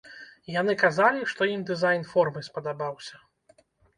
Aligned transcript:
Яны 0.59 0.73
казалі, 0.83 1.21
што 1.33 1.49
ім 1.55 1.61
дызайн 1.69 2.03
формы 2.15 2.41
спадабаўся. 2.49 3.15